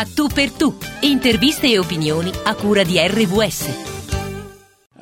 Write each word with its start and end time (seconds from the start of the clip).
A 0.00 0.06
tu 0.06 0.28
per 0.28 0.50
tu. 0.50 0.74
Interviste 1.02 1.70
e 1.70 1.78
opinioni 1.78 2.30
a 2.44 2.54
cura 2.54 2.82
di 2.84 2.96
RVS. 2.96 3.88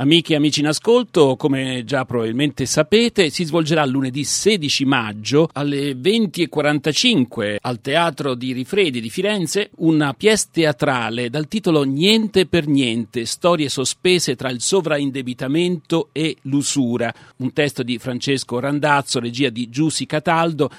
Amiche 0.00 0.32
e 0.32 0.36
amici 0.36 0.58
in 0.58 0.66
ascolto, 0.66 1.36
come 1.36 1.84
già 1.84 2.04
probabilmente 2.04 2.66
sapete, 2.66 3.30
si 3.30 3.44
svolgerà 3.44 3.84
lunedì 3.84 4.24
16 4.24 4.84
maggio 4.84 5.48
alle 5.52 5.92
20.45 5.92 7.56
al 7.60 7.80
Teatro 7.80 8.34
di 8.34 8.52
Rifredi 8.52 9.00
di 9.00 9.10
Firenze 9.10 9.70
una 9.78 10.14
pièce 10.14 10.46
teatrale 10.52 11.30
dal 11.30 11.46
titolo 11.46 11.82
Niente 11.84 12.46
per 12.46 12.66
niente, 12.66 13.24
storie 13.24 13.68
sospese 13.68 14.34
tra 14.34 14.50
il 14.50 14.60
sovraindebitamento 14.60 16.08
e 16.10 16.36
l'usura, 16.42 17.12
un 17.38 17.52
testo 17.52 17.84
di 17.84 17.98
Francesco 17.98 18.58
Randazzo, 18.58 19.20
regia 19.20 19.48
di 19.48 19.68
Giussi 19.68 20.06
Cataldo. 20.06 20.70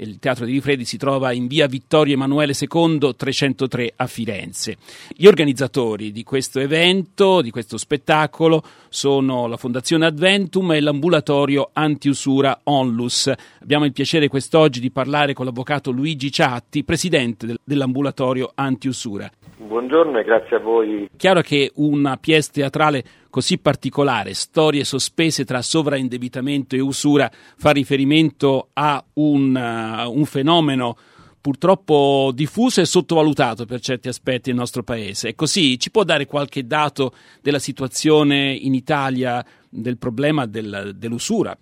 Il 0.00 0.20
Teatro 0.20 0.44
di 0.44 0.52
Rifredi 0.52 0.84
si 0.84 0.96
trova 0.96 1.32
in 1.32 1.48
via 1.48 1.66
Vittorio 1.66 2.14
Emanuele 2.14 2.52
II 2.56 3.16
303 3.16 3.94
a 3.96 4.06
Firenze. 4.06 4.76
Gli 5.08 5.26
organizzatori 5.26 6.12
di 6.12 6.22
questo 6.22 6.60
evento, 6.60 7.40
di 7.40 7.50
questo 7.50 7.76
spettacolo, 7.76 8.62
sono 8.88 9.48
la 9.48 9.56
Fondazione 9.56 10.06
Adventum 10.06 10.70
e 10.70 10.80
l'ambulatorio 10.80 11.70
antiusura 11.72 12.60
Onlus. 12.64 13.32
Abbiamo 13.60 13.86
il 13.86 13.92
piacere 13.92 14.28
quest'oggi 14.28 14.78
di 14.78 14.92
parlare 14.92 15.32
con 15.32 15.44
l'avvocato 15.44 15.90
Luigi 15.90 16.30
Ciatti, 16.30 16.84
presidente 16.84 17.46
del, 17.46 17.58
dell'ambulatorio 17.64 18.52
antiusura. 18.54 19.28
Buongiorno 19.56 20.20
e 20.20 20.22
grazie 20.22 20.56
a 20.56 20.60
voi. 20.60 21.08
Chiaro 21.16 21.40
che 21.40 21.72
una 21.74 22.16
pièce 22.16 22.50
teatrale 22.52 23.02
così 23.30 23.58
particolare, 23.58 24.34
storie 24.34 24.84
sospese 24.84 25.44
tra 25.44 25.62
sovraindebitamento 25.62 26.74
e 26.74 26.80
usura, 26.80 27.30
fa 27.30 27.70
riferimento 27.70 28.68
a 28.72 29.02
un, 29.14 29.54
uh, 29.54 30.10
un 30.10 30.24
fenomeno 30.24 30.96
purtroppo 31.40 32.30
diffuso 32.34 32.80
e 32.80 32.84
sottovalutato 32.84 33.64
per 33.64 33.80
certi 33.80 34.08
aspetti 34.08 34.50
nel 34.50 34.58
nostro 34.58 34.82
paese. 34.82 35.30
È 35.30 35.34
così? 35.34 35.78
Ci 35.78 35.90
può 35.90 36.04
dare 36.04 36.26
qualche 36.26 36.66
dato 36.66 37.12
della 37.40 37.58
situazione 37.58 38.52
in 38.52 38.74
Italia 38.74 39.44
del 39.68 39.98
problema 39.98 40.46
del, 40.46 40.92
dell'usura? 40.96 41.56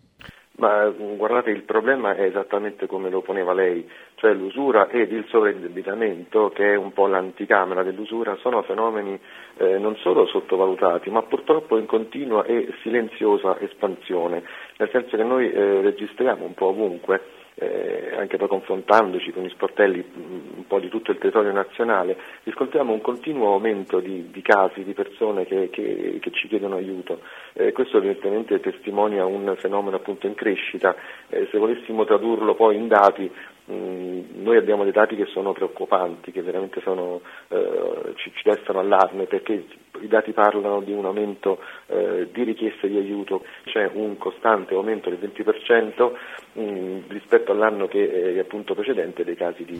Ma 0.59 0.89
guardate, 0.89 1.51
il 1.51 1.65
problema 1.65 2.17
è 2.17 2.23
esattamente 2.23 2.87
come 2.87 3.11
lo 3.11 3.21
poneva 3.21 3.53
lei, 3.53 3.87
cioè 4.17 4.33
l'usura 4.33 4.89
ed 4.89 5.13
il 5.13 5.27
sovraindebitamento, 5.29 6.51
che 6.51 6.73
è 6.73 6.75
un 6.75 6.93
po' 6.93 7.07
l'anticamera 7.07 7.83
dell'usura, 7.83 8.37
sono 8.37 8.63
fenomeni 8.63 9.19
eh, 9.59 9.79
non 9.79 9.97
solo 9.97 10.27
sottovalutati, 10.27 11.11
ma 11.11 11.23
purtroppo 11.23 11.77
in 11.77 11.87
continua 11.87 12.45
e 12.45 12.73
silenziosa 12.83 13.59
espansione, 13.61 14.43
nel 14.79 14.91
senso 14.91 15.17
che 15.17 15.23
noi 15.23 15.51
eh, 15.51 15.83
registriamo 15.83 16.45
un 16.45 16.55
po' 16.55 16.67
ovunque 16.67 17.36
eh, 17.59 18.15
anche 18.17 18.37
poi 18.37 18.49
confrontandoci 18.49 19.33
con 19.33 19.43
gli 19.43 19.51
sportelli 19.51 20.05
un 20.15 20.67
po' 20.67 20.79
di 20.79 20.89
tutto 20.89 21.11
il 21.11 21.19
territorio 21.19 21.53
nazionale, 21.53 22.17
riscontriamo 22.43 22.93
un 22.93 23.01
continuo 23.01 23.53
aumento 23.53 23.99
di, 24.01 24.31
di 24.31 24.43
casi, 24.43 24.85
di 24.85 24.93
persone 24.93 25.47
che, 25.47 25.71
che, 25.71 26.19
che 26.21 26.31
ci 26.33 26.49
chiedono 26.49 26.77
aiuto. 26.77 27.21
Eh, 27.55 27.73
questo 27.73 27.97
evidentemente 27.97 28.61
testimonia 28.61 29.25
un 29.25 29.55
fenomeno 29.59 29.97
appunto 29.97 30.27
in 30.27 30.35
crescita. 30.35 30.95
Eh, 31.29 31.49
se 31.51 31.59
volessimo 31.59 32.05
tradurlo 32.05 32.55
poi 32.55 32.77
in 32.77 32.89
dati, 32.89 33.31
mh, 33.65 34.43
noi 34.43 34.57
abbiamo 34.59 34.83
dei 34.83 34.93
dati 34.93 35.17
che 35.17 35.27
sono 35.27 35.53
preoccupanti, 35.53 36.33
che 36.33 36.43
veramente 36.43 36.81
sono, 36.83 37.23
eh, 37.49 38.13
ci, 38.17 38.33
ci 38.35 38.43
destano 38.45 38.81
allarme 38.81 39.25
perché 39.25 39.65
i 40.01 40.09
dati 40.09 40.33
parlano 40.33 40.81
di 40.81 40.93
un 40.93 41.05
aumento 41.05 41.61
eh, 41.87 42.29
di 42.33 42.43
richieste 42.45 42.89
di 42.89 42.97
aiuto, 42.97 43.45
c'è 43.65 43.91
un 43.93 44.17
costante 44.19 44.75
aumento 44.75 45.11
del 45.11 45.19
20% 45.19 46.13
mh, 46.53 46.99
rispetto 47.09 47.53
all'anno 47.53 47.87
che 47.87 48.39
appunto 48.39 48.75
precedente 48.75 49.25
dei 49.25 49.37
casi 49.37 49.65
di, 49.65 49.79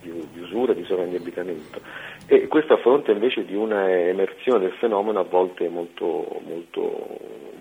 di, 0.00 0.28
di 0.32 0.40
usura, 0.40 0.72
di 0.72 0.84
sovraindebitamento. 0.84 1.80
E 2.26 2.46
questo 2.46 2.74
a 2.74 2.78
fronte 2.78 3.12
invece 3.12 3.44
di 3.44 3.54
una 3.54 3.90
emersione 3.90 4.60
del 4.60 4.72
fenomeno 4.78 5.20
a 5.20 5.24
volte 5.24 5.68
molto, 5.68 6.40
molto, 6.44 7.06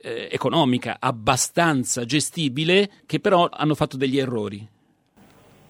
eh, 0.00 0.28
economica 0.30 0.96
abbastanza 1.00 2.04
gestibile 2.04 2.88
che 3.06 3.20
però 3.20 3.48
hanno 3.50 3.74
fatto 3.74 3.96
degli 3.96 4.18
errori. 4.18 4.76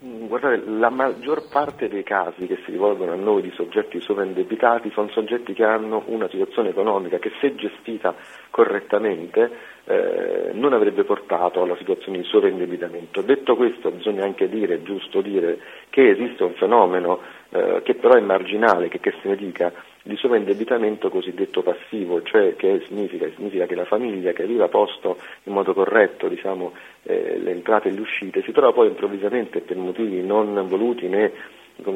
Mm, 0.05 0.27
guardate, 0.27 0.63
la 0.65 0.91
maggior 0.91 1.49
parte 1.49 1.89
dei 1.89 2.05
casi 2.05 2.47
che 2.47 2.61
si 2.65 2.71
rivolgono 2.71 3.11
a 3.11 3.17
noi 3.17 3.43
di 3.43 3.51
soggetti 3.57 4.01
sovraindebitati 4.01 4.93
sono 4.93 5.09
soggetti 5.09 5.53
che 5.55 5.65
hanno 5.65 6.05
una 6.07 6.29
situazione 6.29 6.69
economica 6.69 7.19
che 7.19 7.33
se 7.41 7.57
gestita 7.57 8.15
correttamente 8.51 9.51
eh, 9.87 10.51
non 10.53 10.73
avrebbe 10.73 11.03
portato 11.03 11.63
alla 11.63 11.77
situazione 11.77 12.19
di 12.19 12.25
sovraindebitamento. 12.25 13.23
Detto 13.23 13.57
questo 13.57 13.91
bisogna 13.91 14.23
anche 14.23 14.49
dire, 14.49 14.83
giusto 14.83 15.21
dire, 15.21 15.59
che 15.91 16.11
esiste 16.11 16.45
un 16.45 16.55
fenomeno 16.55 17.21
eh, 17.49 17.81
che 17.83 17.95
però 17.95 18.15
è 18.15 18.21
marginale, 18.21 18.87
che, 18.87 19.01
che 19.01 19.15
se 19.21 19.29
ne 19.29 19.35
dica, 19.35 19.73
di 20.09 20.17
sovraindebitamento 20.17 21.11
cosiddetto 21.11 21.61
passivo, 21.63 22.23
cioè 22.23 22.57
che 22.57 22.83
significa? 22.87 23.29
significa? 23.37 23.67
che 23.67 23.75
la 23.75 23.85
famiglia 23.85 24.33
che 24.33 24.43
aveva 24.43 24.67
posto 24.67 25.19
in 25.43 25.53
modo 25.53 25.75
corretto 25.75 26.29
diciamo, 26.29 26.73
eh, 27.03 27.39
le 27.39 27.51
entrate 27.51 27.89
e 27.89 27.93
le 27.93 28.01
uscite 28.01 28.43
si 28.43 28.51
trova 28.53 28.73
poi 28.73 28.89
improvvisamente 28.89 29.61
per 29.61 29.77
motivi 29.77 30.23
non 30.23 30.67
voluti 30.67 31.07
né 31.09 31.31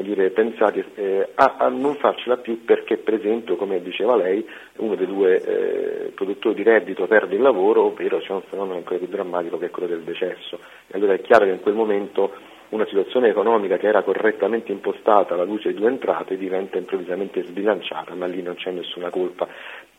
dire, 0.03 0.29
pensati 0.29 0.83
eh, 0.93 1.29
a, 1.33 1.55
a, 1.57 1.67
non 1.69 1.95
farcela 1.95 2.37
più 2.37 2.63
perché 2.63 2.97
per 2.97 3.15
esempio, 3.15 3.55
come 3.55 3.81
diceva 3.81 4.15
lei, 4.15 4.47
uno 4.77 4.93
dei 4.93 5.07
due 5.07 5.41
eh, 5.41 6.11
produttori 6.11 6.53
di 6.53 6.63
reddito 6.63 7.07
perde 7.07 7.33
il 7.33 7.41
lavoro, 7.41 7.85
ovvero 7.85 8.19
c'è 8.19 8.31
un 8.31 8.43
fenomeno 8.43 8.75
ancora 8.75 8.99
più 8.99 9.07
drammatico 9.07 9.57
che 9.57 9.65
è 9.65 9.69
quello 9.71 9.87
del 9.87 10.03
decesso. 10.03 10.59
E 10.87 10.97
allora 10.97 11.13
è 11.13 11.21
chiaro 11.21 11.45
che 11.45 11.51
in 11.51 11.61
quel 11.61 11.73
momento 11.73 12.31
una 12.73 12.85
situazione 12.87 13.29
economica 13.29 13.77
che 13.77 13.87
era 13.87 14.01
correttamente 14.01 14.71
impostata 14.71 15.35
alla 15.35 15.43
luce 15.43 15.69
di 15.69 15.79
due 15.79 15.89
entrate 15.89 16.37
diventa 16.37 16.77
improvvisamente 16.77 17.43
sbilanciata, 17.43 18.15
ma 18.15 18.25
lì 18.25 18.41
non 18.41 18.55
c'è 18.55 18.71
nessuna 18.71 19.09
colpa. 19.09 19.47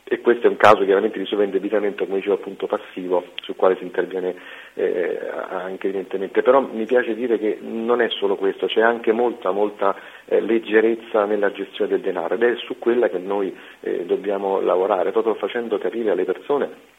E 0.07 0.21
questo 0.21 0.47
è 0.47 0.51
un 0.51 0.57
caso 0.57 0.85
chiaramente 0.85 1.19
di 1.19 1.25
sovraindebitamento, 1.25 2.05
come 2.05 2.19
dicevo 2.19 2.35
appunto 2.35 2.67
passivo, 2.67 3.25
sul 3.41 3.57
quale 3.57 3.77
si 3.77 3.85
interviene 3.85 4.35
eh, 4.75 5.19
anche 5.49 5.87
evidentemente, 5.87 6.43
però 6.43 6.61
mi 6.61 6.85
piace 6.85 7.15
dire 7.15 7.39
che 7.39 7.59
non 7.63 8.03
è 8.03 8.09
solo 8.11 8.37
questo, 8.37 8.67
c'è 8.67 8.83
anche 8.83 9.13
molta, 9.13 9.51
molta 9.51 9.97
eh, 10.27 10.41
leggerezza 10.41 11.25
nella 11.25 11.53
gestione 11.53 11.93
del 11.93 12.01
denaro 12.01 12.35
ed 12.35 12.43
è 12.43 12.55
su 12.57 12.79
quella 12.79 13.09
che 13.09 13.19
noi 13.19 13.57
eh, 13.81 14.05
dobbiamo 14.05 14.61
lavorare, 14.61 15.11
proprio 15.11 15.35
facendo 15.35 15.79
capire 15.79 16.11
alle 16.11 16.25
persone 16.25 16.94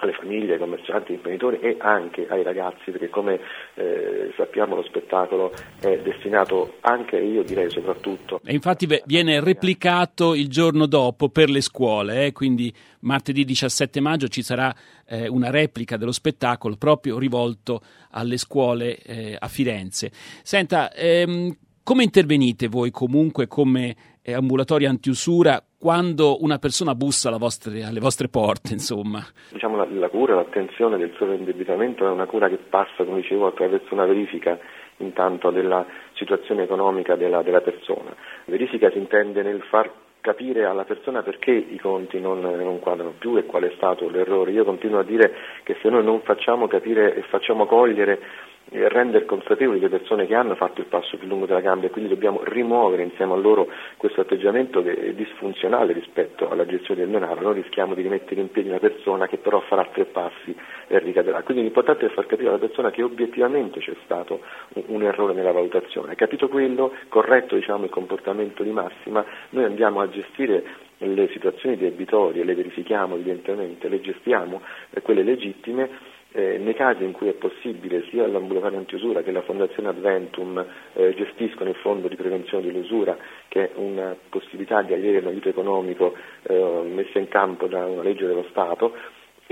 alle 0.00 0.12
famiglie, 0.12 0.54
ai 0.54 0.58
commercianti, 0.58 1.10
ai 1.10 1.16
imprenditori 1.16 1.58
e 1.60 1.76
anche 1.78 2.26
ai 2.28 2.42
ragazzi, 2.42 2.90
perché 2.90 3.08
come 3.08 3.40
eh, 3.74 4.32
sappiamo 4.36 4.74
lo 4.76 4.82
spettacolo 4.82 5.52
è 5.80 5.98
destinato 5.98 6.76
anche, 6.80 7.16
io 7.18 7.42
direi 7.42 7.70
soprattutto. 7.70 8.40
E 8.44 8.52
infatti 8.52 8.88
viene 9.04 9.40
replicato 9.40 10.34
il 10.34 10.48
giorno 10.48 10.86
dopo 10.86 11.28
per 11.28 11.50
le 11.50 11.60
scuole, 11.60 12.26
eh? 12.26 12.32
quindi 12.32 12.72
martedì 13.00 13.44
17 13.44 14.00
maggio 14.00 14.28
ci 14.28 14.42
sarà 14.42 14.74
eh, 15.06 15.28
una 15.28 15.50
replica 15.50 15.96
dello 15.96 16.12
spettacolo 16.12 16.76
proprio 16.76 17.18
rivolto 17.18 17.80
alle 18.12 18.36
scuole 18.36 18.96
eh, 18.98 19.36
a 19.38 19.48
Firenze. 19.48 20.10
Senta, 20.42 20.92
ehm, 20.92 21.54
come 21.82 22.04
intervenite 22.04 22.68
voi 22.68 22.90
comunque 22.90 23.46
come 23.48 23.96
ambulatori 24.34 24.86
antiusura 24.86 25.62
quando 25.78 26.42
una 26.42 26.58
persona 26.58 26.94
bussa 26.94 27.30
vostre, 27.38 27.84
alle 27.84 28.00
vostre 28.00 28.28
porte, 28.28 28.72
insomma? 28.72 29.24
Diciamo 29.50 29.76
la, 29.76 29.86
la 29.90 30.08
cura, 30.08 30.34
l'attenzione 30.34 30.98
del 30.98 31.12
sovraindebitamento 31.16 32.06
è 32.06 32.10
una 32.10 32.26
cura 32.26 32.48
che 32.48 32.58
passa, 32.58 33.04
come 33.04 33.20
dicevo, 33.20 33.46
attraverso 33.46 33.94
una 33.94 34.04
verifica 34.04 34.58
intanto 34.98 35.50
della 35.50 35.86
situazione 36.14 36.64
economica 36.64 37.16
della, 37.16 37.42
della 37.42 37.60
persona. 37.60 38.14
Verifica 38.44 38.90
si 38.90 38.98
intende 38.98 39.42
nel 39.42 39.62
far 39.70 39.90
capire 40.20 40.66
alla 40.66 40.84
persona 40.84 41.22
perché 41.22 41.50
i 41.50 41.78
conti 41.78 42.20
non, 42.20 42.40
non, 42.40 42.78
quadrano 42.78 43.14
più 43.18 43.36
e 43.38 43.46
qual 43.46 43.62
è 43.64 43.72
stato 43.76 44.08
l'errore. 44.08 44.50
Io 44.52 44.64
continuo 44.64 44.98
a 44.98 45.04
dire 45.04 45.34
che 45.62 45.76
se 45.80 45.88
noi 45.88 46.04
non 46.04 46.20
facciamo 46.20 46.68
capire 46.68 47.14
e 47.14 47.22
facciamo 47.22 47.66
cogliere 47.66 48.20
rendere 48.70 49.24
consapevoli 49.24 49.80
le 49.80 49.88
persone 49.88 50.26
che 50.26 50.34
hanno 50.34 50.54
fatto 50.54 50.80
il 50.80 50.86
passo 50.86 51.16
più 51.16 51.26
lungo 51.26 51.46
della 51.46 51.60
gamba 51.60 51.86
e 51.86 51.90
quindi 51.90 52.08
dobbiamo 52.08 52.40
rimuovere 52.44 53.02
insieme 53.02 53.32
a 53.32 53.36
loro 53.36 53.68
questo 53.96 54.20
atteggiamento 54.20 54.82
che 54.82 54.94
è 54.94 55.12
disfunzionale 55.12 55.92
rispetto 55.92 56.48
alla 56.48 56.64
gestione 56.64 57.00
del 57.00 57.10
denaro, 57.10 57.40
noi 57.40 57.62
rischiamo 57.62 57.94
di 57.94 58.02
rimettere 58.02 58.40
in 58.40 58.50
piedi 58.50 58.68
una 58.68 58.78
persona 58.78 59.26
che 59.26 59.38
però 59.38 59.60
farà 59.60 59.84
tre 59.92 60.04
passi 60.04 60.54
e 60.86 60.98
ricaderà. 61.00 61.42
Quindi 61.42 61.64
l'importante 61.64 62.06
è 62.06 62.10
far 62.10 62.26
capire 62.26 62.50
alla 62.50 62.58
persona 62.58 62.90
che 62.90 63.02
obiettivamente 63.02 63.80
c'è 63.80 63.94
stato 64.04 64.40
un, 64.74 64.84
un 64.86 65.02
errore 65.02 65.34
nella 65.34 65.52
valutazione. 65.52 66.14
Capito 66.14 66.48
quello, 66.48 66.92
corretto 67.08 67.56
diciamo, 67.56 67.84
il 67.84 67.90
comportamento 67.90 68.62
di 68.62 68.70
massima, 68.70 69.24
noi 69.50 69.64
andiamo 69.64 70.00
a 70.00 70.08
gestire 70.08 70.62
le 70.98 71.28
situazioni 71.28 71.76
debitorie, 71.76 72.44
le 72.44 72.54
verifichiamo 72.54 73.14
evidentemente, 73.14 73.88
le 73.88 74.00
gestiamo, 74.00 74.60
eh, 74.90 75.00
quelle 75.00 75.22
legittime 75.22 76.18
eh, 76.32 76.58
nei 76.58 76.74
casi 76.74 77.04
in 77.04 77.12
cui 77.12 77.28
è 77.28 77.32
possibile 77.32 78.04
sia 78.10 78.26
l'ambulatorio 78.26 78.78
antiusura 78.78 79.22
che 79.22 79.32
la 79.32 79.42
Fondazione 79.42 79.88
Adventum 79.88 80.64
eh, 80.94 81.14
gestiscono 81.14 81.70
il 81.70 81.76
fondo 81.76 82.08
di 82.08 82.16
prevenzione 82.16 82.64
dell'usura, 82.64 83.16
che 83.48 83.70
è 83.70 83.70
una 83.74 84.16
possibilità 84.28 84.82
di 84.82 84.92
avere 84.92 85.18
un 85.18 85.26
aiuto 85.26 85.48
economico 85.48 86.14
eh, 86.42 86.82
messa 86.84 87.18
in 87.18 87.28
campo 87.28 87.66
da 87.66 87.86
una 87.86 88.02
legge 88.02 88.26
dello 88.26 88.46
Stato, 88.50 88.94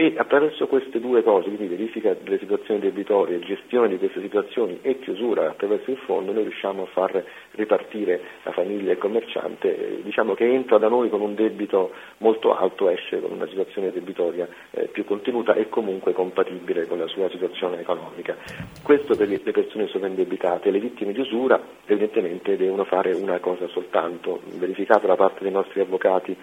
e 0.00 0.14
attraverso 0.16 0.68
queste 0.68 1.00
due 1.00 1.24
cose, 1.24 1.48
quindi 1.48 1.66
verifica 1.66 2.14
delle 2.14 2.38
situazioni 2.38 2.78
debitorie, 2.78 3.40
gestione 3.40 3.88
di 3.88 3.98
queste 3.98 4.20
situazioni 4.20 4.78
e 4.80 5.00
chiusura 5.00 5.50
attraverso 5.50 5.90
il 5.90 5.96
fondo, 5.96 6.30
noi 6.30 6.44
riusciamo 6.44 6.84
a 6.84 6.86
far 6.86 7.24
ripartire 7.50 8.20
la 8.44 8.52
famiglia 8.52 8.90
e 8.90 8.92
il 8.92 8.98
commerciante, 8.98 9.98
diciamo 10.04 10.34
che 10.34 10.44
entra 10.44 10.78
da 10.78 10.86
noi 10.86 11.08
con 11.08 11.20
un 11.20 11.34
debito 11.34 11.90
molto 12.18 12.56
alto, 12.56 12.88
esce 12.88 13.20
con 13.20 13.32
una 13.32 13.48
situazione 13.48 13.90
debitoria 13.90 14.46
eh, 14.70 14.86
più 14.86 15.04
contenuta 15.04 15.54
e 15.54 15.68
comunque 15.68 16.12
compatibile 16.12 16.86
con 16.86 16.98
la 16.98 17.08
sua 17.08 17.28
situazione 17.30 17.80
economica. 17.80 18.36
Questo 18.84 19.16
per 19.16 19.26
le 19.26 19.40
persone 19.40 19.88
sovraindebitate, 19.88 20.70
le 20.70 20.78
vittime 20.78 21.12
di 21.12 21.18
usura 21.18 21.60
evidentemente 21.86 22.56
devono 22.56 22.84
fare 22.84 23.14
una 23.14 23.40
cosa 23.40 23.66
soltanto, 23.66 24.42
verificata 24.60 25.08
da 25.08 25.16
parte 25.16 25.42
dei 25.42 25.50
nostri 25.50 25.80
avvocati 25.80 26.36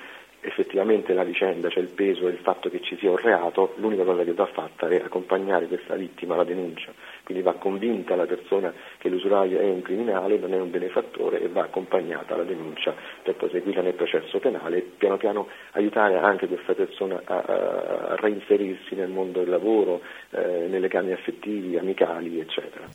effettivamente 0.46 1.14
la 1.14 1.24
vicenda, 1.24 1.70
c'è 1.70 1.80
il 1.80 1.90
peso 1.90 2.28
e 2.28 2.32
il 2.32 2.38
fatto 2.38 2.70
che 2.70 2.82
ci 2.82 2.96
sia 2.98 3.10
un 3.10 3.18
reato, 3.18 3.74
l'unica 3.78 4.04
cosa 4.04 4.24
che 4.24 4.34
va 4.34 4.46
fatta 4.46 4.88
è 4.88 4.98
accompagnare 4.98 5.68
questa 5.68 5.96
vittima 5.96 6.36
alla 6.36 6.44
denuncia, 6.44 6.94
quindi 7.24 7.44
va 7.44 7.54
convinta 7.54 8.16
la 8.16 8.26
persona 8.26 8.74
che 8.98 9.10
l'usuraio 9.10 9.60
è 9.60 9.66
un 9.66 9.82
criminale, 9.82 10.38
non 10.38 10.54
è 10.54 10.60
un 10.60 10.70
benefattore 10.70 11.42
e 11.42 11.48
va 11.50 11.64
accompagnata 11.64 12.36
alla 12.36 12.44
denuncia 12.44 12.94
per 13.24 13.36
proseguirla 13.36 13.82
nel 13.82 13.94
processo 13.94 14.40
penale. 14.40 14.78
E 14.78 14.82
piano 14.98 15.18
piano 15.18 15.48
aiutare 15.72 16.18
anche 16.18 16.48
questa 16.48 16.74
persona 16.74 17.22
a, 17.24 17.38
a 17.38 18.16
reinserirsi 18.18 18.96
nel 18.96 19.10
mondo 19.10 19.40
del 19.40 19.50
lavoro, 19.50 20.02
eh, 20.30 20.68
nelle 20.68 20.80
legami 20.80 21.12
affettivi, 21.12 21.78
amicali, 21.78 22.40
eccetera. 22.40 22.88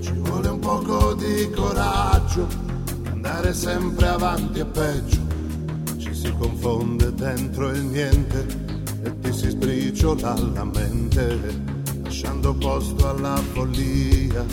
Ci 0.00 0.12
vuole 0.12 0.48
un 0.48 0.60
poco 0.60 1.14
di 1.14 1.50
coraggio, 1.54 2.46
andare 3.10 3.52
sempre 3.52 4.06
avanti 4.06 4.60
e 4.60 4.64
peggio 4.66 5.29
si 6.20 6.34
confonde 6.36 7.14
dentro 7.14 7.70
il 7.70 7.82
niente 7.82 8.46
e 9.02 9.20
ti 9.20 9.32
si 9.32 9.48
sbriciola 9.48 10.34
la 10.52 10.64
mente, 10.64 11.38
lasciando 12.02 12.52
posto 12.52 13.08
alla 13.08 13.40
follia, 13.54 14.44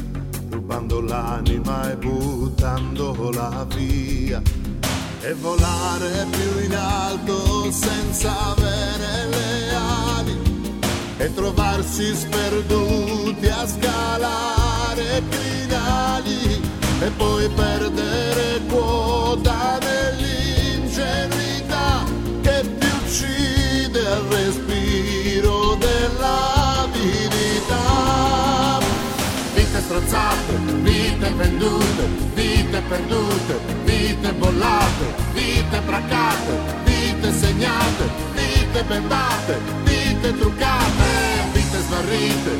rubando 0.49 1.01
l'anima 1.01 1.91
e 1.91 1.97
buttandola 1.97 3.67
via. 3.75 4.41
E 5.19 5.33
volare 5.33 6.25
più 6.29 6.63
in 6.63 6.73
alto 6.73 7.69
senza 7.69 8.51
avere 8.51 9.27
le 9.27 9.75
ali 9.75 10.39
e 11.17 11.33
trovarsi 11.33 12.15
sperduti 12.15 13.45
a 13.47 13.67
scalare 13.67 15.21
crinali 15.29 16.61
e 17.01 17.09
poi 17.17 17.49
perdere 17.49 18.61
quota 18.69 19.79
strozzate, 29.97 30.53
vite 30.83 31.29
vendute, 31.33 32.07
vite 32.35 32.81
perdute, 32.87 33.59
vite 33.85 34.33
bollate, 34.33 35.05
vite 35.33 35.81
braccate, 35.81 36.59
vite 36.85 37.31
segnate, 37.33 38.09
vite 38.35 38.83
bendate, 38.83 39.59
vite 39.85 40.37
truccate, 40.37 41.05
vite 41.53 41.81
smarrite, 41.81 42.51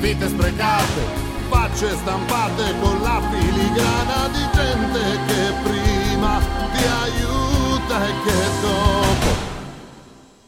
vite 0.00 0.28
sprecate 0.28 1.34
facce 1.48 1.94
stampate 1.96 2.74
con 2.80 3.00
la 3.02 3.22
filigrana 3.30 4.28
di 4.32 4.44
gente 4.52 5.00
che 5.26 5.52
prima 5.62 6.40
ti 6.72 6.84
aiuta 7.04 8.04
e 8.04 8.12
che 8.24 8.40
dopo 8.62 9.30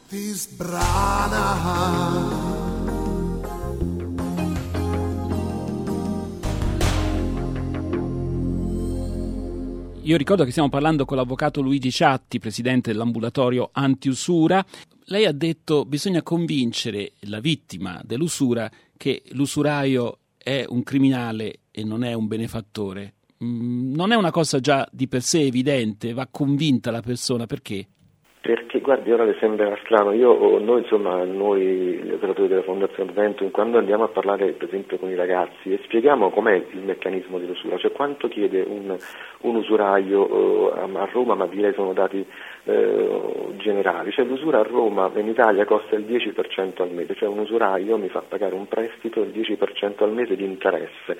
ti 0.09 0.33
sbrana. 0.33 1.47
Io 10.09 10.17
ricordo 10.17 10.43
che 10.43 10.49
stiamo 10.49 10.69
parlando 10.69 11.05
con 11.05 11.17
l'avvocato 11.17 11.61
Luigi 11.61 11.91
Ciatti, 11.91 12.39
presidente 12.39 12.91
dell'ambulatorio 12.91 13.69
antiusura. 13.71 14.65
Lei 15.03 15.25
ha 15.27 15.31
detto 15.31 15.83
che 15.83 15.87
bisogna 15.87 16.23
convincere 16.23 17.11
la 17.27 17.39
vittima 17.39 18.01
dell'usura 18.03 18.71
che 18.97 19.21
l'usuraio 19.33 20.17
è 20.35 20.65
un 20.67 20.81
criminale 20.81 21.59
e 21.69 21.83
non 21.83 22.03
è 22.03 22.13
un 22.13 22.25
benefattore, 22.25 23.17
mm, 23.43 23.93
non 23.93 24.11
è 24.11 24.15
una 24.15 24.31
cosa 24.31 24.59
già 24.59 24.87
di 24.91 25.07
per 25.07 25.21
sé 25.21 25.41
evidente, 25.41 26.11
va 26.13 26.25
convinta 26.25 26.89
la 26.89 27.01
persona, 27.01 27.45
perché? 27.45 27.89
Perché 28.41 28.79
guardi, 28.79 29.11
ora 29.11 29.25
le 29.25 29.35
sembra 29.37 29.77
strano, 29.83 30.13
io, 30.13 30.59
noi 30.59 30.83
insomma, 30.83 31.25
noi 31.25 31.99
gli 32.01 32.11
operatori 32.13 32.47
della 32.47 32.61
Fondazione 32.61 33.09
Adventum, 33.09 33.51
quando 33.51 33.77
andiamo 33.77 34.05
a 34.05 34.07
parlare 34.07 34.53
per 34.53 34.69
esempio 34.69 34.97
con 34.97 35.09
i 35.09 35.15
ragazzi 35.15 35.73
e 35.73 35.79
spieghiamo 35.83 36.29
com'è 36.29 36.53
il 36.53 36.79
meccanismo 36.79 37.37
dell'usura, 37.37 37.77
cioè 37.77 37.91
quanto 37.91 38.29
chiede 38.29 38.61
un, 38.61 38.97
un 39.41 39.55
usuraio 39.55 40.73
eh, 40.73 40.97
a 40.97 41.09
Roma, 41.11 41.35
ma 41.35 41.47
direi 41.47 41.73
sono 41.73 41.91
dati 41.91 42.25
eh, 42.63 43.53
generali, 43.57 44.11
cioè 44.11 44.23
l'usura 44.23 44.59
a 44.59 44.63
Roma 44.63 45.11
in 45.15 45.27
Italia 45.27 45.65
costa 45.65 45.97
il 45.97 46.05
10% 46.05 46.81
al 46.81 46.91
mese, 46.91 47.15
cioè 47.15 47.27
un 47.27 47.39
usuraio 47.39 47.97
mi 47.97 48.07
fa 48.07 48.23
pagare 48.25 48.55
un 48.55 48.69
prestito 48.69 49.21
il 49.21 49.31
10% 49.31 50.01
al 50.01 50.13
mese 50.13 50.37
di 50.37 50.45
interesse 50.45 51.17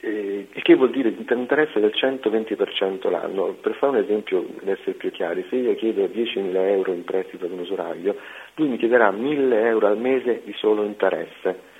eh, 0.00 0.46
il 0.52 0.62
che 0.62 0.74
vuol 0.76 0.90
dire 0.90 1.12
interesse 1.28 1.80
del 1.80 1.92
120% 1.94 3.10
l'anno. 3.10 3.56
Per 3.60 3.74
fare 3.74 3.98
un 3.98 4.04
esempio, 4.04 4.42
per 4.42 4.70
essere 4.70 4.92
più 4.92 5.10
chiari, 5.10 5.44
se 5.48 5.56
io 5.56 5.74
chiedo 5.74 6.04
10.000 6.04 6.54
euro 6.54 6.92
in 6.92 7.04
prestito 7.04 7.46
ad 7.46 7.52
un 7.52 7.60
usuraio, 7.60 8.16
lui 8.54 8.68
mi 8.68 8.78
chiederà 8.78 9.10
1.000 9.10 9.52
euro 9.64 9.86
al 9.88 9.98
mese 9.98 10.42
di 10.44 10.54
solo 10.56 10.84
interesse. 10.84 11.76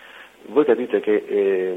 voi 0.46 0.64
capite 0.64 1.00
che 1.00 1.25
eh, 1.26 1.76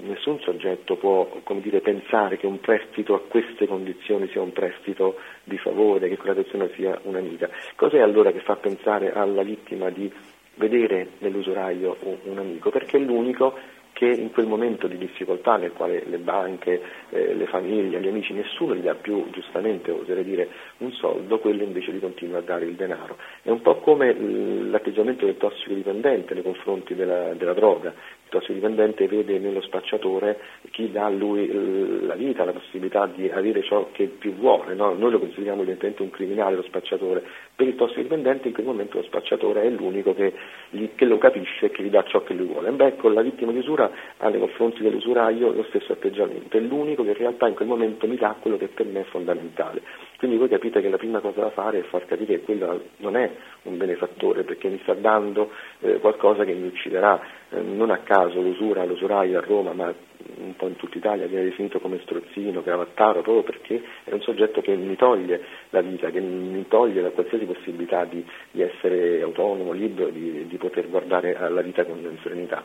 nessun 0.00 0.40
soggetto 0.40 0.96
può 0.96 1.28
dire, 1.60 1.80
pensare 1.80 2.38
che 2.38 2.46
un 2.46 2.60
prestito 2.60 3.14
a 3.14 3.20
queste 3.20 3.66
condizioni 3.66 4.28
sia 4.28 4.40
un 4.40 4.52
prestito 4.52 5.18
di 5.44 5.58
favore, 5.58 6.08
che 6.08 6.16
quella 6.16 6.34
persona 6.34 6.68
sia 6.74 6.98
un'amica. 7.02 7.50
Cos'è 7.74 8.00
allora 8.00 8.32
che 8.32 8.40
fa 8.40 8.56
pensare 8.56 9.12
alla 9.12 9.42
vittima 9.42 9.90
di 9.90 10.10
vedere 10.54 11.08
nell'usuraio 11.18 11.96
un 12.24 12.38
amico? 12.38 12.70
Perché 12.70 12.96
è 12.96 13.00
l'unico 13.00 13.58
che 13.96 14.04
in 14.04 14.30
quel 14.30 14.44
momento 14.44 14.88
di 14.88 14.98
difficoltà 14.98 15.56
nel 15.56 15.72
quale 15.72 16.02
le 16.04 16.18
banche, 16.18 16.82
eh, 17.08 17.32
le 17.32 17.46
famiglie, 17.46 17.98
gli 17.98 18.06
amici, 18.06 18.34
nessuno 18.34 18.74
gli 18.74 18.82
dà 18.82 18.94
più, 18.94 19.24
giustamente 19.30 19.90
oserei 19.90 20.22
dire, 20.22 20.50
un 20.78 20.92
soldo, 20.92 21.38
quello 21.38 21.62
invece 21.62 21.92
gli 21.92 21.98
continua 21.98 22.40
a 22.40 22.42
dare 22.42 22.66
il 22.66 22.74
denaro. 22.74 23.16
È 23.40 23.48
un 23.48 23.62
po' 23.62 23.76
come 23.76 24.12
l'atteggiamento 24.12 25.24
del 25.24 25.38
tossicodipendente 25.38 26.34
nei 26.34 26.42
confronti 26.42 26.94
della, 26.94 27.32
della 27.32 27.54
droga. 27.54 27.88
Il 27.88 28.28
tossicodipendente 28.28 29.06
vede 29.06 29.38
nello 29.38 29.62
spacciatore 29.62 30.40
chi 30.72 30.90
dà 30.92 31.06
a 31.06 31.10
lui 31.10 32.04
la 32.04 32.16
vita, 32.16 32.44
la 32.44 32.52
possibilità 32.52 33.06
di 33.06 33.30
avere 33.30 33.62
ciò 33.62 33.88
che 33.92 34.08
più 34.08 34.34
vuole. 34.34 34.74
No? 34.74 34.92
Noi 34.92 35.10
lo 35.10 35.20
consideriamo 35.20 35.62
evidentemente 35.62 36.02
un 36.02 36.10
criminale, 36.10 36.56
lo 36.56 36.62
spacciatore. 36.64 37.24
Per 37.56 37.66
il 37.66 37.74
tossicodipendente 37.74 38.48
in 38.48 38.52
quel 38.52 38.66
momento 38.66 38.98
lo 38.98 39.04
spacciatore 39.04 39.62
è 39.62 39.70
l'unico 39.70 40.12
che, 40.12 40.30
gli, 40.68 40.90
che 40.94 41.06
lo 41.06 41.16
capisce 41.16 41.66
e 41.66 41.70
che 41.70 41.82
gli 41.82 41.88
dà 41.88 42.02
ciò 42.04 42.22
che 42.22 42.34
lui 42.34 42.48
vuole. 42.48 42.70
Beh, 42.70 42.96
con 42.96 43.14
la 43.14 43.22
vittima 43.22 43.50
di 43.50 43.58
usura 43.58 43.90
ha 44.18 44.28
nei 44.28 44.40
confronti 44.40 44.82
dell'usuraio 44.82 45.52
lo 45.52 45.64
stesso 45.70 45.92
atteggiamento, 45.92 46.58
è 46.58 46.60
l'unico 46.60 47.02
che 47.02 47.10
in 47.10 47.16
realtà 47.16 47.48
in 47.48 47.54
quel 47.54 47.66
momento 47.66 48.06
mi 48.06 48.16
dà 48.16 48.36
quello 48.38 48.58
che 48.58 48.68
per 48.68 48.84
me 48.84 49.00
è 49.00 49.04
fondamentale. 49.04 49.80
Quindi 50.18 50.36
voi 50.36 50.48
capite 50.48 50.82
che 50.82 50.90
la 50.90 50.98
prima 50.98 51.20
cosa 51.20 51.40
da 51.40 51.50
fare 51.50 51.78
è 51.78 51.82
far 51.84 52.04
capire 52.04 52.34
che 52.38 52.44
quello 52.44 52.82
non 52.98 53.16
è 53.16 53.30
un 53.62 53.78
benefattore 53.78 54.42
perché 54.42 54.68
mi 54.68 54.78
sta 54.82 54.92
dando 54.92 55.50
eh, 55.80 55.98
qualcosa 55.98 56.44
che 56.44 56.52
mi 56.52 56.66
ucciderà. 56.66 57.18
Eh, 57.48 57.60
non 57.62 57.90
a 57.90 58.00
caso 58.00 58.38
l'usura, 58.42 58.84
l'usuraio 58.84 59.38
a 59.38 59.40
Roma, 59.40 59.72
ma 59.72 59.94
un 60.38 60.54
po' 60.56 60.68
in 60.68 60.76
tutta 60.76 60.98
Italia 60.98 61.26
viene 61.26 61.44
definito 61.44 61.80
come 61.80 62.00
strozzino, 62.02 62.62
cravattaro, 62.62 63.22
proprio 63.22 63.42
perché 63.42 63.82
è 64.04 64.12
un 64.12 64.20
soggetto 64.22 64.60
che 64.60 64.74
mi 64.76 64.96
toglie 64.96 65.40
la 65.70 65.80
vita, 65.80 66.10
che 66.10 66.20
mi 66.20 66.66
toglie 66.68 67.02
da 67.02 67.10
qualsiasi 67.10 67.44
possibilità 67.44 68.04
di, 68.04 68.24
di 68.50 68.62
essere 68.62 69.22
autonomo, 69.22 69.72
libero, 69.72 70.10
di, 70.10 70.46
di 70.46 70.56
poter 70.56 70.88
guardare 70.88 71.36
alla 71.36 71.62
vita 71.62 71.84
con 71.84 72.18
serenità. 72.22 72.64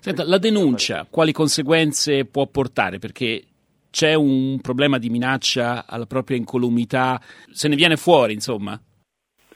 Senta, 0.00 0.24
la 0.24 0.38
denuncia 0.38 1.06
quali 1.10 1.32
conseguenze 1.32 2.24
può 2.24 2.46
portare? 2.46 2.98
Perché 2.98 3.42
c'è 3.90 4.14
un 4.14 4.60
problema 4.60 4.98
di 4.98 5.08
minaccia 5.08 5.86
alla 5.86 6.06
propria 6.06 6.36
incolumità, 6.36 7.20
se 7.50 7.68
ne 7.68 7.76
viene 7.76 7.96
fuori, 7.96 8.34
insomma? 8.34 8.78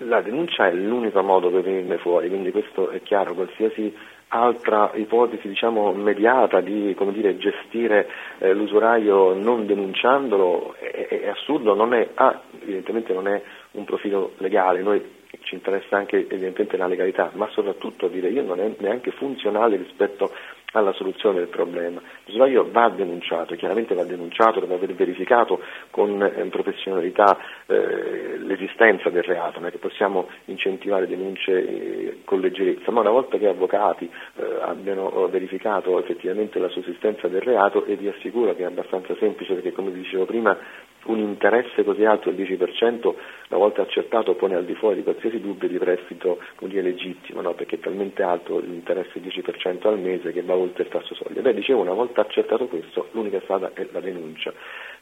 La 0.04 0.23
denuncia 0.23 0.66
è 0.66 0.73
l'unico 0.73 1.23
modo 1.23 1.50
per 1.50 1.62
venirne 1.62 1.99
fuori, 1.99 2.28
quindi 2.28 2.50
questo 2.50 2.88
è 2.88 3.02
chiaro, 3.02 3.35
qualsiasi 3.35 3.95
altra 4.28 4.90
ipotesi 4.95 5.49
diciamo, 5.49 5.92
mediata 5.92 6.61
di 6.61 6.95
dire, 7.12 7.37
gestire 7.37 8.09
eh, 8.38 8.52
l'usuraio 8.54 9.35
non 9.35 9.66
denunciandolo 9.66 10.75
è, 10.78 11.07
è 11.09 11.28
assurdo, 11.28 11.75
non 11.75 11.92
è, 11.92 12.09
ah, 12.14 12.40
evidentemente 12.62 13.12
non 13.12 13.28
è 13.28 13.42
un 13.73 13.85
profilo 13.85 14.33
legale, 14.38 14.83
noi 14.83 15.19
ci 15.42 15.54
interessa 15.54 15.97
anche 15.97 16.16
evidentemente 16.16 16.76
la 16.76 16.87
legalità, 16.87 17.30
ma 17.35 17.49
soprattutto 17.50 18.09
dire 18.09 18.28
io 18.28 18.42
non 18.42 18.61
è 18.61 18.73
neanche 18.78 19.11
funzionale 19.11 19.76
rispetto 19.76 20.33
alla 20.73 20.93
soluzione 20.93 21.39
del 21.39 21.49
problema. 21.49 22.00
L'usuraio 22.27 22.69
va 22.71 22.89
denunciato, 22.91 23.55
chiaramente 23.57 23.95
va 23.95 24.05
denunciato 24.05 24.61
dopo 24.61 24.75
aver 24.75 24.95
verificato 24.95 25.61
con 25.91 26.23
eh, 26.23 26.45
professionalità 26.47 27.39
eh, 27.67 28.39
l'esistenza 28.39 29.11
del 29.11 29.23
reato, 29.23 29.59
non 29.59 29.69
è 29.69 29.71
che 29.73 29.79
possiamo 29.79 30.29
incentivare 30.47 31.07
denunce 31.07 31.53
eh, 31.53 32.19
con 32.25 32.41
leggerezza, 32.41 32.91
ma 32.91 33.00
una 33.00 33.11
volta 33.11 33.39
che 33.39 33.49
avvocati 33.49 34.09
eh, 34.37 34.59
abbiano 34.61 35.29
verificato 35.29 35.99
effettivamente 35.99 36.59
la 36.59 36.69
sussistenza 36.69 37.29
del 37.29 37.41
reato 37.41 37.85
e 37.85 37.97
vi 37.97 38.09
assicuro 38.09 38.55
che 38.55 38.62
è 38.62 38.67
abbastanza 38.67 39.15
semplice 39.19 39.55
perché 39.55 39.73
come 39.73 39.91
vi 39.91 40.00
dicevo 40.00 40.25
prima 40.25 40.57
un 41.04 41.19
interesse 41.19 41.83
così 41.85 42.04
alto 42.04 42.30
il 42.30 42.37
10%, 42.37 43.14
una 43.49 43.59
volta 43.59 43.83
accertato 43.83 44.35
pone 44.35 44.54
al 44.54 44.64
di 44.64 44.75
fuori 44.75 44.97
di 44.97 45.02
qualsiasi 45.02 45.40
dubbio 45.40 45.69
di 45.69 45.78
prestito 45.78 46.38
legittimo, 46.61 47.40
no? 47.40 47.54
perché 47.54 47.76
è 47.76 47.80
talmente 47.80 48.23
alto 48.23 48.59
l'interesse 48.59 49.21
del 49.21 49.33
10% 49.33 49.87
al 49.88 49.99
mese 49.99 50.33
che 50.33 50.42
va 50.42 50.54
oltre 50.54 50.85
il 50.85 50.88
tasso 50.88 51.14
soglia. 51.14 51.40
Beh, 51.40 51.54
dicevo, 51.54 51.80
una 51.80 51.95
volta 51.95 52.21
accertato 52.21 52.66
questo, 52.66 53.09
l'unica 53.12 53.40
strada 53.40 53.73
è 53.75 53.87
la 53.92 54.00
denuncia. 54.00 54.52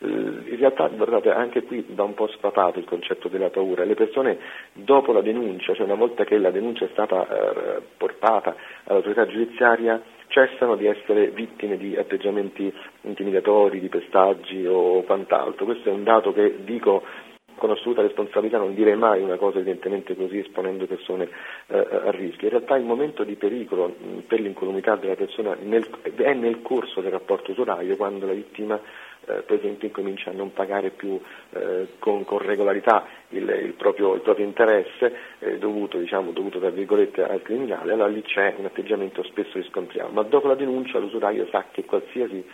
In 0.01 0.57
realtà, 0.57 0.87
guardate, 0.89 1.31
anche 1.31 1.63
qui 1.65 1.85
va 1.89 2.05
un 2.05 2.15
po' 2.15 2.29
spapato 2.29 2.79
il 2.79 2.85
concetto 2.85 3.29
della 3.29 3.51
paura. 3.51 3.85
Le 3.85 3.95
persone 3.95 4.39
dopo 4.73 5.13
la 5.13 5.21
denuncia, 5.21 5.75
cioè 5.75 5.85
una 5.85 5.97
volta 5.97 6.25
che 6.25 6.39
la 6.39 6.51
denuncia 6.51 6.85
è 6.85 6.89
stata 6.93 7.27
eh, 7.29 7.83
portata 7.97 8.55
all'autorità 8.85 9.27
giudiziaria, 9.27 10.01
cessano 10.29 10.77
di 10.77 10.87
essere 10.87 11.31
vittime 11.31 11.77
di 11.77 11.97
atteggiamenti 11.97 12.73
intimidatori, 13.03 13.81
di 13.81 13.89
pestaggi 13.89 14.67
o 14.67 15.03
quant'altro. 15.03 15.65
Questo 15.65 15.89
è 15.89 15.93
un 15.93 16.05
dato 16.05 16.33
che 16.33 16.65
dico 16.65 17.03
con 17.59 17.71
assoluta 17.71 18.03
responsabilità, 18.03 18.57
non 18.57 18.75
direi 18.75 18.97
mai 18.97 19.21
una 19.21 19.37
cosa 19.37 19.59
evidentemente 19.59 20.15
così 20.15 20.39
esponendo 20.39 20.87
persone 20.87 21.29
eh, 21.67 21.77
a 21.77 22.11
rischio. 22.11 22.47
In 22.47 22.55
realtà 22.55 22.77
il 22.77 22.85
momento 22.85 23.25
di 23.25 23.35
pericolo 23.35 23.89
mh, 23.89 24.19
per 24.29 24.41
l'incolumità 24.41 24.97
della 24.97 25.17
persona 25.17 25.57
nel, 25.61 25.85
è 26.15 26.33
nel 26.33 26.63
corso 26.63 27.01
del 27.01 27.11
rapporto 27.11 27.51
usuraio 27.51 27.97
quando 27.97 28.27
la 28.27 28.33
vittima 28.33 28.81
eh, 29.29 29.43
per 29.43 29.59
esempio 29.59 29.89
incomincia 29.89 30.31
a 30.31 30.33
non 30.33 30.53
pagare 30.53 30.91
più 30.91 31.21
eh, 31.51 31.89
con, 31.99 32.25
con, 32.25 32.39
regolarità 32.39 33.07
il, 33.31 33.49
il, 33.63 33.75
proprio, 33.75 34.15
il 34.15 34.21
proprio, 34.21 34.47
interesse 34.47 35.15
eh, 35.39 35.59
dovuto, 35.59 35.99
diciamo, 35.99 36.33
dovuto 36.33 36.59
al 36.59 37.41
criminale, 37.43 37.93
allora 37.93 38.09
lì 38.09 38.23
c'è 38.23 38.55
un 38.57 38.65
atteggiamento 38.65 39.23
spesso 39.25 39.59
riscontriamo, 39.59 40.11
ma 40.11 40.23
dopo 40.23 40.49
la 40.49 40.55
denuncia 40.55 40.99
l'usuraio 40.99 41.47
sa 41.51 41.67
che 41.71 41.85
qualsiasi 41.85 42.45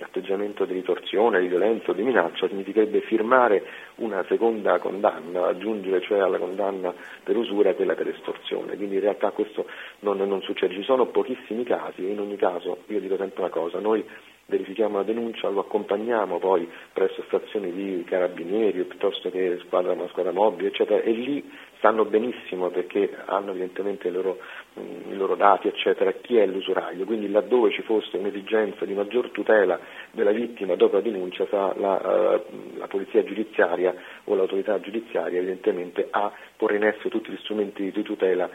atteggiamento 0.00 0.64
di 0.64 0.74
ritorsione, 0.74 1.40
di 1.40 1.48
violenza 1.48 1.90
o 1.90 1.94
di 1.94 2.02
minaccia 2.02 2.48
significherebbe 2.48 3.00
firmare 3.02 3.64
una 3.96 4.24
seconda 4.28 4.78
condanna, 4.78 5.46
aggiungere 5.46 6.00
cioè 6.00 6.20
alla 6.20 6.38
condanna 6.38 6.92
per 7.22 7.36
usura 7.36 7.74
quella 7.74 7.94
per 7.94 8.08
estorsione, 8.08 8.76
quindi 8.76 8.96
in 8.96 9.00
realtà 9.00 9.30
questo 9.30 9.66
non, 10.00 10.16
non 10.16 10.42
succede, 10.42 10.74
ci 10.74 10.82
sono 10.82 11.06
pochissimi 11.06 11.64
casi 11.64 12.08
in 12.10 12.18
ogni 12.18 12.36
caso 12.36 12.78
io 12.88 13.00
dico 13.00 13.16
sempre 13.16 13.42
una 13.42 13.50
cosa, 13.50 13.78
noi 13.78 14.04
verifichiamo 14.46 14.98
la 14.98 15.04
denuncia, 15.04 15.48
lo 15.48 15.60
accompagniamo 15.60 16.38
poi 16.38 16.68
presso 16.92 17.22
stazioni 17.26 17.72
di 17.72 18.04
carabinieri 18.04 18.84
piuttosto 18.84 19.30
che 19.30 19.58
squadra, 19.64 19.96
squadra 20.08 20.32
mobile, 20.32 20.68
eccetera, 20.68 21.02
e 21.02 21.12
lì 21.12 21.50
sanno 21.82 22.04
benissimo 22.04 22.70
perché 22.70 23.10
hanno 23.24 23.50
evidentemente 23.50 24.06
i 24.06 24.12
loro, 24.12 24.38
i 24.74 25.16
loro 25.16 25.34
dati, 25.34 25.66
eccetera, 25.66 26.12
chi 26.12 26.36
è 26.36 26.46
l'usuraio, 26.46 27.04
quindi 27.04 27.28
laddove 27.28 27.72
ci 27.72 27.82
fosse 27.82 28.16
un'esigenza 28.16 28.84
di 28.84 28.94
maggior 28.94 29.30
tutela 29.30 29.78
della 30.12 30.30
vittima 30.30 30.76
dopo 30.76 30.94
la 30.94 31.02
denuncia 31.02 31.44
sa 31.50 31.74
la, 31.76 32.40
uh, 32.40 32.78
la 32.78 32.86
polizia 32.86 33.24
giudiziaria 33.24 33.94
o 34.24 34.34
l'autorità 34.36 34.78
giudiziaria 34.80 35.38
evidentemente 35.38 36.06
a 36.08 36.32
porre 36.56 36.76
in 36.76 36.84
essere 36.84 37.08
tutti 37.08 37.32
gli 37.32 37.38
strumenti 37.38 37.90
di 37.90 38.02
tutela 38.02 38.48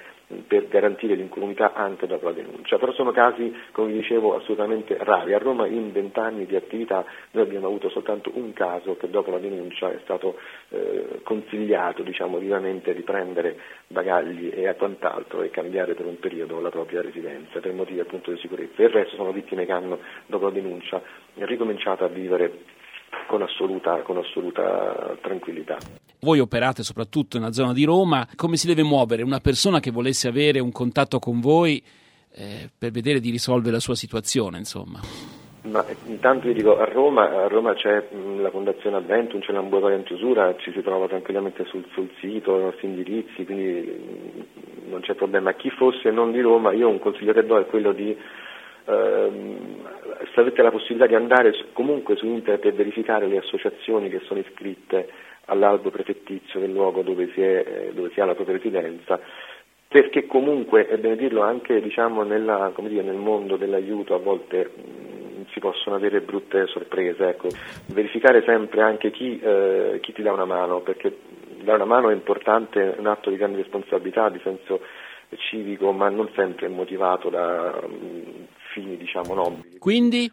per 0.46 0.68
garantire 0.68 1.16
l'incolumità 1.16 1.74
anche 1.74 2.06
dopo 2.06 2.26
la 2.26 2.34
denuncia. 2.34 2.78
Però 2.78 2.92
sono 2.94 3.12
casi, 3.12 3.54
come 3.72 3.92
vi 3.92 4.00
dicevo, 4.00 4.36
assolutamente 4.36 4.98
rari. 5.00 5.34
A 5.34 5.38
Roma 5.38 5.68
in 5.68 5.92
vent'anni 5.92 6.46
di 6.46 6.56
attività 6.56 7.06
noi 7.32 7.44
abbiamo 7.44 7.68
avuto 7.68 7.90
soltanto 7.90 8.32
un 8.34 8.52
caso 8.54 8.98
che 8.98 9.10
dopo 9.10 9.32
la 9.32 9.40
denuncia 9.40 9.92
è 9.92 10.00
stato 10.04 10.38
eh, 10.70 11.22
consigliato 11.24 12.04
diciamo, 12.04 12.38
vivamente 12.38 12.94
di 12.94 13.02
prendere 13.02 13.17
bagagli 13.88 14.52
e 14.54 14.74
quant'altro 14.76 15.42
e 15.42 15.50
cambiare 15.50 15.94
per 15.94 16.06
un 16.06 16.20
periodo 16.20 16.60
la 16.60 16.70
propria 16.70 17.02
residenza 17.02 17.60
per 17.60 17.74
motivi 17.74 18.00
appunto 18.00 18.32
di 18.32 18.40
sicurezza. 18.40 18.82
Il 18.82 18.90
resto 18.90 19.16
sono 19.16 19.32
vittime 19.32 19.66
che 19.66 19.72
hanno 19.72 20.00
dopo 20.26 20.46
la 20.46 20.52
denuncia 20.52 21.02
ricominciato 21.36 22.04
a 22.04 22.08
vivere 22.08 22.64
con 23.28 23.42
assoluta, 23.42 24.02
con 24.02 24.18
assoluta 24.18 25.18
tranquillità. 25.22 25.78
Voi 26.20 26.40
operate 26.40 26.84
soprattutto 26.84 27.38
nella 27.38 27.52
zona 27.52 27.74
di 27.74 27.84
Roma, 27.84 28.28
come 28.36 28.58
si 28.58 28.68
deve 28.68 28.84
muovere 28.84 29.24
una 29.24 29.40
persona 29.40 29.80
che 29.80 29.92
volesse 29.92 30.28
avere 30.28 30.60
un 30.60 30.72
contatto 30.72 31.20
con 31.20 31.40
voi 31.40 31.82
eh, 32.34 32.70
per 32.78 32.92
vedere 32.92 33.20
di 33.20 33.30
risolvere 33.30 33.74
la 33.74 33.80
sua 33.80 33.96
situazione, 33.96 34.58
insomma? 34.58 35.00
Ma 35.70 35.86
intanto 36.06 36.48
io 36.48 36.54
dico 36.54 36.78
a 36.78 36.86
Roma, 36.86 37.44
a 37.44 37.48
Roma 37.48 37.74
c'è 37.74 38.08
la 38.40 38.50
Fondazione 38.50 38.98
Adventum, 38.98 39.42
c'è 39.42 39.52
l'ambulatorio 39.52 39.98
antiusura, 39.98 40.56
ci 40.58 40.72
si 40.72 40.82
trova 40.82 41.08
tranquillamente 41.08 41.66
sul, 41.66 41.86
sul 41.92 42.10
sito, 42.20 42.58
i 42.58 42.62
nostri 42.62 42.88
indirizzi, 42.88 43.44
quindi 43.44 44.46
non 44.90 45.02
c'è 45.02 45.14
problema. 45.16 45.54
Chi 45.54 45.70
fosse 45.70 46.10
non 46.12 46.32
di 46.32 46.40
Roma, 46.40 46.72
io 46.72 46.88
un 46.88 47.00
consiglio 47.00 47.34
che 47.34 47.46
do 47.46 47.60
è 47.60 47.66
quello 47.66 47.92
di 47.92 48.16
ehm, 48.86 49.58
se 50.34 50.40
avete 50.40 50.62
la 50.62 50.72
possibilità 50.72 51.08
di 51.08 51.16
andare 51.16 51.54
comunque 51.74 52.16
su 52.16 52.26
internet 52.26 52.66
e 52.66 52.72
verificare 52.72 53.28
le 53.28 53.38
associazioni 53.38 54.10
che 54.10 54.22
sono 54.22 54.40
iscritte 54.40 55.10
all'albo 55.46 55.90
prefettizio 55.90 56.60
del 56.60 56.72
luogo 56.72 57.02
dove 57.02 57.30
si, 57.34 57.42
è, 57.42 57.92
dove 57.94 58.10
si 58.12 58.22
ha 58.22 58.26
la 58.26 58.36
propria 58.36 58.56
residenza, 58.58 59.20
perché 59.88 60.26
comunque, 60.26 60.88
è 60.88 60.98
bene 60.98 61.16
dirlo, 61.16 61.42
anche 61.42 61.82
diciamo, 61.82 62.24
nella, 62.24 62.74
dire, 62.80 63.04
nel 63.04 63.16
mondo 63.16 63.56
dell'aiuto 63.56 64.14
a 64.14 64.20
volte 64.20 64.70
mh, 64.76 65.37
si 65.58 65.60
possono 65.60 65.96
avere 65.96 66.22
brutte 66.22 66.68
sorprese. 66.68 67.30
Ecco. 67.30 67.50
Verificare 67.88 68.44
sempre 68.44 68.82
anche 68.82 69.12
chi, 69.12 69.40
eh, 69.40 70.00
chi 70.02 70.14
ti 70.14 70.22
dà 70.22 70.32
una 70.32 70.46
mano, 70.46 70.82
perché 70.82 71.18
dare 71.64 71.82
una 71.82 71.86
mano 71.86 72.10
è 72.10 72.14
importante, 72.14 72.96
è 72.96 73.00
un 73.00 73.08
atto 73.08 73.30
di 73.30 73.38
grande 73.38 73.58
responsabilità, 73.58 74.30
di 74.30 74.40
senso 74.44 74.82
civico, 75.50 75.92
ma 75.92 76.10
non 76.10 76.30
sempre 76.36 76.68
motivato 76.70 77.30
da 77.30 77.82
fini 78.72 78.96
diciamo 78.98 79.34
nobili. 79.34 79.78
Quindi? 79.80 80.32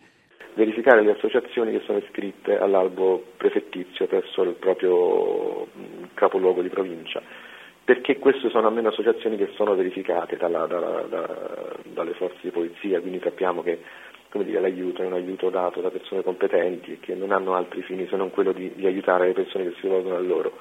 Verificare 0.54 1.02
le 1.02 1.12
associazioni 1.12 1.72
che 1.72 1.82
sono 1.84 1.98
iscritte 1.98 2.56
all'albo 2.56 3.24
prefettizio 3.36 4.06
presso 4.06 4.42
il 4.42 4.54
proprio 4.54 5.66
capoluogo 6.14 6.62
di 6.62 6.68
provincia 6.68 7.20
perché 7.84 8.18
queste 8.18 8.48
sono 8.48 8.68
almeno 8.68 8.88
associazioni 8.88 9.36
che 9.36 9.50
sono 9.56 9.74
verificate 9.74 10.38
dalla, 10.38 10.64
dalla, 10.64 11.02
da, 11.02 11.76
dalle 11.84 12.14
forze 12.14 12.38
di 12.40 12.50
polizia, 12.50 12.98
quindi 13.00 13.20
sappiamo 13.22 13.62
che 13.62 13.78
dire, 14.42 14.60
l'aiuto 14.60 15.02
è 15.02 15.06
un 15.06 15.12
aiuto 15.12 15.50
dato 15.50 15.80
da 15.80 15.90
persone 15.90 16.22
competenti 16.22 16.92
e 16.92 16.98
che 17.00 17.14
non 17.14 17.30
hanno 17.30 17.54
altri 17.54 17.82
fini 17.82 18.06
se 18.08 18.16
non 18.16 18.30
quello 18.30 18.52
di, 18.52 18.72
di 18.74 18.86
aiutare 18.86 19.28
le 19.28 19.32
persone 19.32 19.64
che 19.64 19.74
si 19.76 19.82
rivolgono 19.82 20.16
a 20.16 20.20
loro. 20.20 20.52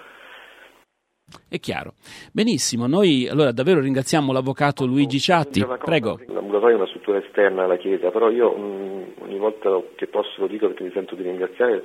È 1.48 1.60
chiaro. 1.60 1.94
Benissimo, 2.32 2.86
noi 2.86 3.28
allora 3.28 3.52
davvero 3.52 3.80
ringraziamo 3.80 4.32
l'avvocato 4.32 4.86
Luigi 4.86 5.20
Ciatti. 5.20 5.66
Prego. 5.84 6.20
L'ambulatorio 6.28 6.76
è 6.76 6.80
una 6.80 6.88
struttura 6.88 7.18
esterna 7.18 7.64
alla 7.64 7.78
Chiesa, 7.78 8.12
però 8.12 8.30
io 8.30 8.52
mh, 8.56 9.14
ogni 9.20 9.38
volta 9.38 9.82
che 9.96 10.08
posso 10.08 10.42
lo 10.42 10.48
dico 10.48 10.68
perché 10.68 10.84
mi 10.84 10.92
sento 10.94 11.16
di 11.16 11.24
ringraziare 11.24 11.84